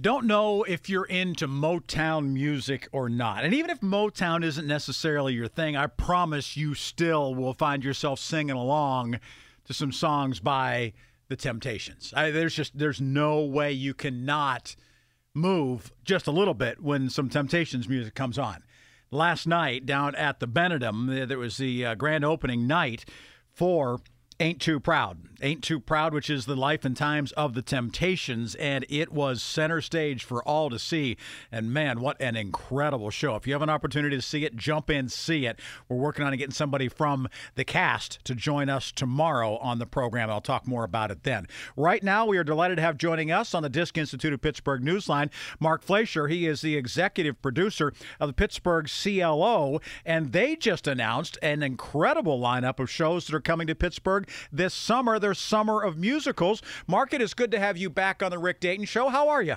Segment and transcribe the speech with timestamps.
[0.00, 3.44] Don't know if you're into Motown music or not.
[3.44, 8.18] And even if Motown isn't necessarily your thing, I promise you still will find yourself
[8.18, 9.18] singing along
[9.66, 10.94] to some songs by
[11.28, 12.14] the Temptations.
[12.16, 14.74] I, there's just there's no way you cannot
[15.34, 18.62] move just a little bit when some Temptations music comes on.
[19.10, 23.04] Last night down at the Benedum, there was the uh, grand opening night
[23.52, 24.00] for
[24.40, 25.18] Ain't Too Proud.
[25.42, 29.42] Ain't Too Proud, which is the life and times of the Temptations, and it was
[29.42, 31.18] center stage for all to see.
[31.52, 33.36] And man, what an incredible show.
[33.36, 35.58] If you have an opportunity to see it, jump in, see it.
[35.88, 40.30] We're working on getting somebody from the cast to join us tomorrow on the program.
[40.30, 41.46] I'll talk more about it then.
[41.76, 44.82] Right now, we are delighted to have joining us on the Disc Institute of Pittsburgh
[44.82, 46.28] Newsline, Mark Fleischer.
[46.28, 52.40] He is the executive producer of the Pittsburgh CLO, and they just announced an incredible
[52.40, 56.62] lineup of shows that are coming to Pittsburgh this summer, their summer of musicals.
[56.86, 59.08] Mark, it is good to have you back on the Rick Dayton Show.
[59.08, 59.56] How are you?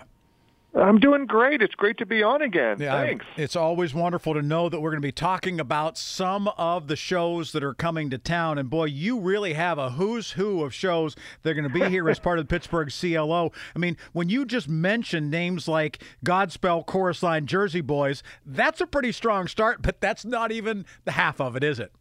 [0.76, 1.62] I'm doing great.
[1.62, 2.78] It's great to be on again.
[2.80, 3.26] Yeah, Thanks.
[3.38, 6.96] It's always wonderful to know that we're going to be talking about some of the
[6.96, 8.58] shows that are coming to town.
[8.58, 11.88] And boy, you really have a who's who of shows that are going to be
[11.90, 13.52] here as part of the Pittsburgh CLO.
[13.76, 18.88] I mean, when you just mention names like Godspell, Chorus Line, Jersey Boys, that's a
[18.88, 21.92] pretty strong start, but that's not even the half of it, is it?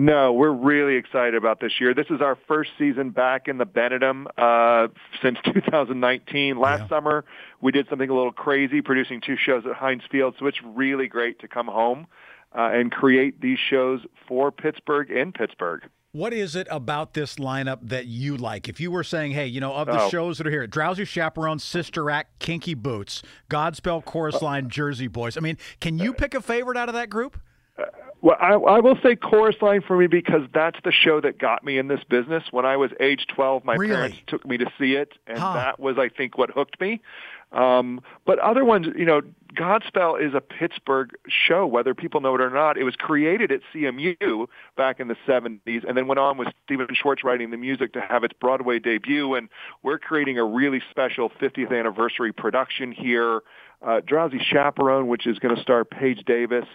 [0.00, 1.92] No, we're really excited about this year.
[1.92, 4.86] This is our first season back in the Benedum uh,
[5.20, 6.56] since 2019.
[6.56, 6.88] Last yeah.
[6.88, 7.24] summer,
[7.60, 10.36] we did something a little crazy, producing two shows at Heinz Field.
[10.38, 12.06] So it's really great to come home
[12.56, 15.82] uh, and create these shows for Pittsburgh in Pittsburgh.
[16.12, 18.68] What is it about this lineup that you like?
[18.68, 20.08] If you were saying, hey, you know, of the oh.
[20.10, 25.36] shows that are here, Drowsy Chaperone, Sister Act, Kinky Boots, Godspell, Chorus Line, Jersey Boys.
[25.36, 27.36] I mean, can you pick a favorite out of that group?
[28.20, 31.64] Well, I, I will say chorus line for me because that's the show that got
[31.64, 32.42] me in this business.
[32.50, 33.94] When I was age 12, my really?
[33.94, 35.52] parents took me to see it, and huh.
[35.52, 37.00] that was, I think, what hooked me.
[37.52, 39.22] Um, but other ones, you know,
[39.54, 42.76] Godspell is a Pittsburgh show, whether people know it or not.
[42.76, 46.88] It was created at CMU back in the 70s and then went on with Stephen
[46.92, 49.34] Schwartz writing the music to have its Broadway debut.
[49.34, 49.48] And
[49.82, 53.40] we're creating a really special 50th anniversary production here.
[53.80, 56.66] Uh, Drowsy Chaperone, which is going to star Paige Davis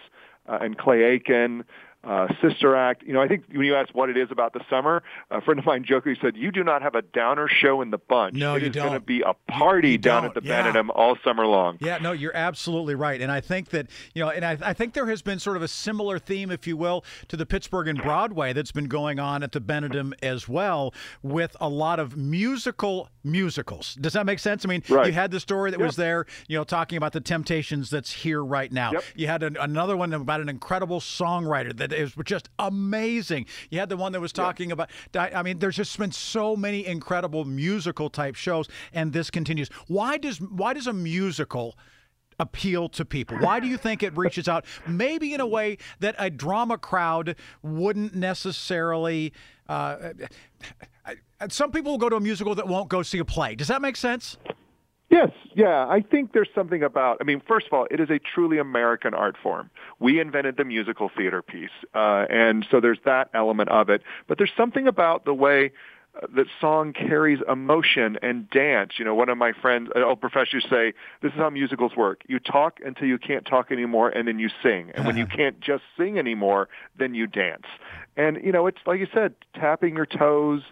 [0.48, 1.64] Uh, and Clay Aiken
[2.04, 3.02] uh, Sister Act.
[3.02, 5.58] You know, I think when you ask what it is about the summer, a friend
[5.58, 8.34] of mine jokingly said, "You do not have a downer show in the bunch.
[8.34, 8.88] No, it you is don't.
[8.88, 10.36] going to be a party you, you down don't.
[10.36, 10.70] at the yeah.
[10.70, 14.30] Benedum all summer long." Yeah, no, you're absolutely right, and I think that you know,
[14.30, 17.04] and I, I think there has been sort of a similar theme, if you will,
[17.28, 21.56] to the Pittsburgh and Broadway that's been going on at the Benedum as well, with
[21.60, 23.96] a lot of musical musicals.
[24.00, 24.64] Does that make sense?
[24.64, 25.06] I mean, right.
[25.06, 25.86] you had the story that yep.
[25.86, 28.92] was there, you know, talking about the Temptations that's here right now.
[28.92, 29.04] Yep.
[29.16, 33.46] You had an, another one about an incredible songwriter that is just amazing.
[33.70, 34.74] You had the one that was talking yeah.
[34.74, 34.90] about.
[35.34, 39.68] I mean, there's just been so many incredible musical type shows, and this continues.
[39.88, 41.76] Why does why does a musical?
[42.40, 43.38] appeal to people?
[43.38, 44.64] Why do you think it reaches out?
[44.88, 49.32] Maybe in a way that a drama crowd wouldn't necessarily.
[49.68, 50.10] Uh,
[51.48, 53.54] some people will go to a musical that won't go see a play.
[53.54, 54.36] Does that make sense?
[55.14, 55.86] Yes, yeah.
[55.88, 59.14] I think there's something about, I mean, first of all, it is a truly American
[59.14, 59.70] art form.
[60.00, 61.70] We invented the musical theater piece.
[61.94, 64.02] Uh, and so there's that element of it.
[64.26, 65.70] But there's something about the way
[66.20, 68.94] uh, that song carries emotion and dance.
[68.98, 72.22] You know, one of my friends, old professors say, this is how musicals work.
[72.26, 74.90] You talk until you can't talk anymore, and then you sing.
[74.96, 76.68] And when you can't just sing anymore,
[76.98, 77.66] then you dance.
[78.16, 80.62] And, you know, it's like you said, tapping your toes,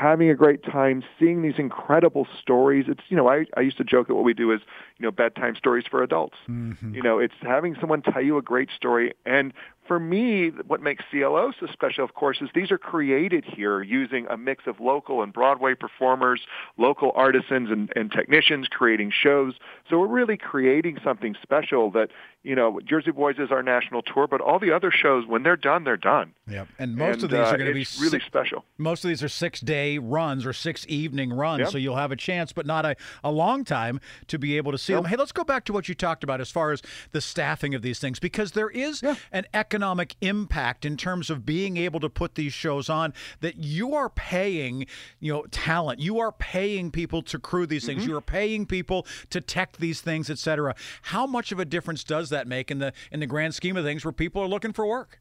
[0.00, 2.86] having a great time, seeing these incredible stories.
[2.88, 4.62] It's, you know, I, I used to joke that what we do is,
[4.96, 6.38] you know, bedtime stories for adults.
[6.48, 6.94] Mm-hmm.
[6.94, 9.12] You know, it's having someone tell you a great story.
[9.26, 9.52] And
[9.90, 14.24] for me, what makes CLO so special, of course, is these are created here using
[14.30, 16.42] a mix of local and Broadway performers,
[16.78, 19.54] local artisans and, and technicians creating shows.
[19.88, 22.10] So we're really creating something special that,
[22.44, 25.56] you know, Jersey Boys is our national tour, but all the other shows, when they're
[25.56, 26.34] done, they're done.
[26.46, 28.64] Yeah, and most And, of these uh, are going to be really six- special.
[28.78, 31.68] Most of these are six day runs or six evening runs, Yep.
[31.70, 32.94] so you'll have a chance, but not a,
[33.24, 33.98] a long time
[34.28, 35.06] to be able to see them.
[35.06, 37.82] Hey, let's go back to what you talked about as far as the staffing of
[37.82, 39.02] these things, because there is
[39.32, 39.79] an economic
[40.20, 44.86] impact in terms of being able to put these shows on that you are paying,
[45.18, 46.00] you know, talent.
[46.00, 48.02] You are paying people to crew these things.
[48.02, 48.10] Mm-hmm.
[48.10, 50.74] You are paying people to tech these things, etc.
[51.02, 53.84] How much of a difference does that make in the in the grand scheme of
[53.84, 55.20] things where people are looking for work?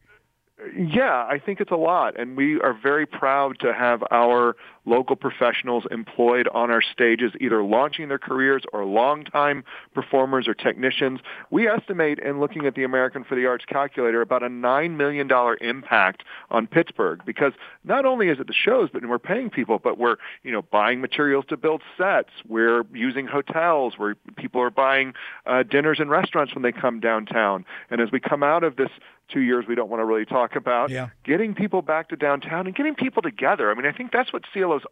[0.76, 4.58] Yeah, I think it's a lot, and we are very proud to have our
[4.90, 9.64] local professionals employed on our stages, either launching their careers or longtime
[9.94, 11.20] performers or technicians.
[11.52, 15.30] We estimate, in looking at the American for the Arts calculator, about a $9 million
[15.62, 17.54] impact on Pittsburgh because
[17.84, 21.00] not only is it the shows, but we're paying people, but we're, you know, buying
[21.00, 22.30] materials to build sets.
[22.48, 25.14] We're using hotels where people are buying
[25.46, 27.66] uh, dinners and restaurants when they come downtown.
[27.90, 28.90] And as we come out of this
[29.32, 30.90] two years we don't want to really talk about.
[30.90, 31.10] Yeah.
[31.24, 33.72] Getting people back to downtown and getting people together.
[33.72, 34.44] I mean, I think that's what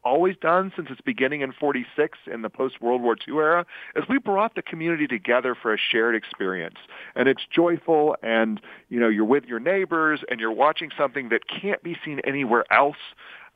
[0.04, 4.18] Always done since its beginning in 46 in the post-World War II era, is we
[4.18, 6.78] brought the community together for a shared experience.
[7.16, 11.42] And it's joyful and, you know, you're with your neighbors and you're watching something that
[11.48, 12.98] can't be seen anywhere else.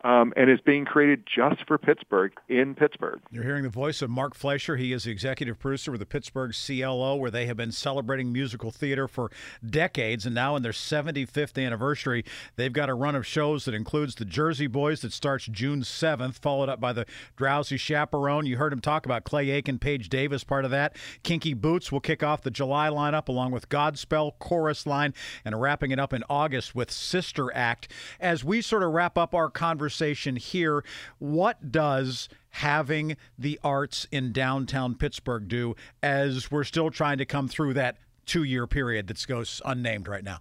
[0.03, 3.21] Um, and is being created just for Pittsburgh in Pittsburgh.
[3.29, 4.75] You're hearing the voice of Mark Fleischer.
[4.75, 8.71] He is the executive producer with the Pittsburgh CLO, where they have been celebrating musical
[8.71, 9.29] theater for
[9.63, 10.25] decades.
[10.25, 12.25] And now, in their 75th anniversary,
[12.55, 16.39] they've got a run of shows that includes the Jersey Boys that starts June 7th,
[16.39, 17.05] followed up by the
[17.35, 18.47] Drowsy Chaperone.
[18.47, 20.95] You heard him talk about Clay Aiken, Paige Davis, part of that.
[21.21, 25.13] Kinky Boots will kick off the July lineup along with Godspell, Chorus Line,
[25.45, 27.87] and wrapping it up in August with Sister Act.
[28.19, 29.90] As we sort of wrap up our conversation
[30.37, 30.83] here,
[31.19, 37.47] what does having the arts in downtown Pittsburgh do as we're still trying to come
[37.47, 40.39] through that two year period that goes unnamed right now?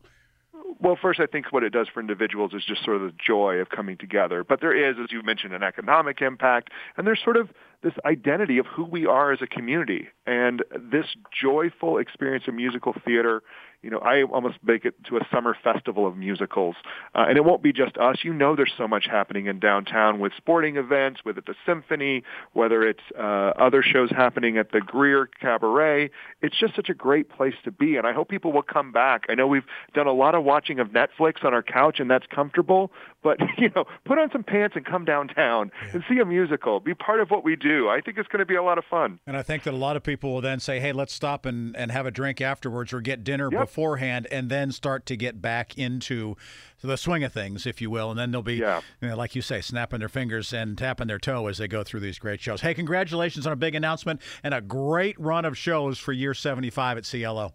[0.80, 3.56] Well, first, I think what it does for individuals is just sort of the joy
[3.56, 4.44] of coming together.
[4.44, 7.50] But there is, as you mentioned, an economic impact, and there's sort of
[7.82, 10.08] this identity of who we are as a community.
[10.26, 11.06] And this
[11.42, 13.42] joyful experience of musical theater,
[13.82, 16.76] you know, I almost make it to a summer festival of musicals.
[17.14, 18.18] Uh, and it won't be just us.
[18.22, 22.22] You know there's so much happening in downtown with sporting events, whether it's the symphony,
[22.52, 26.10] whether it's uh, other shows happening at the Greer Cabaret.
[26.42, 27.96] It's just such a great place to be.
[27.96, 29.24] And I hope people will come back.
[29.30, 32.26] I know we've done a lot of watching of Netflix on our couch, and that's
[32.26, 32.92] comfortable.
[33.22, 36.80] But, you know, put on some pants and come downtown and see a musical.
[36.80, 37.69] Be part of what we do.
[37.88, 39.20] I think it's going to be a lot of fun.
[39.26, 41.76] And I think that a lot of people will then say, hey, let's stop and,
[41.76, 43.60] and have a drink afterwards or get dinner Yep.
[43.60, 46.36] beforehand and then start to get back into
[46.82, 48.10] the swing of things, if you will.
[48.10, 48.80] And then they'll be, Yeah.
[49.00, 51.82] you know, like you say, snapping their fingers and tapping their toe as they go
[51.84, 52.60] through these great shows.
[52.62, 56.98] Hey, congratulations on a big announcement and a great run of shows for year 75
[56.98, 57.52] at CLO.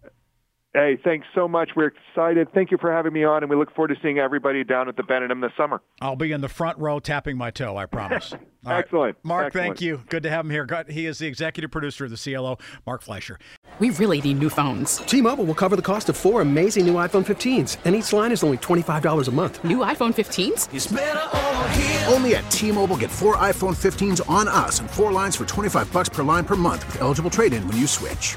[0.76, 1.70] Hey, thanks so much.
[1.74, 2.48] We're excited.
[2.52, 4.96] Thank you for having me on, and we look forward to seeing everybody down at
[4.98, 5.80] the Benedum this summer.
[6.02, 8.32] I'll be in the front row tapping my toe, I promise.
[8.66, 8.80] All right.
[8.80, 9.16] Excellent.
[9.22, 9.66] Mark, Excellent.
[9.68, 10.02] thank you.
[10.10, 10.66] Good to have him here.
[10.66, 13.38] Got- He is the executive producer of the CLO, Mark Fleischer.
[13.78, 14.98] We really need new phones.
[14.98, 18.44] T-Mobile will cover the cost of four amazing new iPhone 15s, and each line is
[18.44, 19.64] only $25 a month.
[19.64, 22.12] New iPhone 15s?
[22.12, 26.10] Only at T-Mobile get four iPhone 15s on us and four lines for 25 bucks
[26.10, 28.36] per line per month with eligible trade-in when you switch.